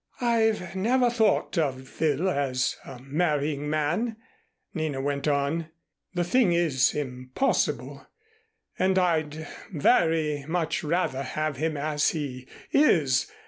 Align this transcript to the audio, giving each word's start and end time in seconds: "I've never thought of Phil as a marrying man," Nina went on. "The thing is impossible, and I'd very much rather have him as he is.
"I've 0.19 0.75
never 0.75 1.11
thought 1.11 1.59
of 1.59 1.87
Phil 1.87 2.27
as 2.27 2.75
a 2.83 2.97
marrying 2.99 3.69
man," 3.69 4.15
Nina 4.73 4.99
went 4.99 5.27
on. 5.27 5.67
"The 6.15 6.23
thing 6.23 6.53
is 6.53 6.95
impossible, 6.95 8.07
and 8.79 8.97
I'd 8.97 9.47
very 9.71 10.43
much 10.47 10.83
rather 10.83 11.21
have 11.21 11.57
him 11.57 11.77
as 11.77 12.09
he 12.09 12.47
is. 12.71 13.31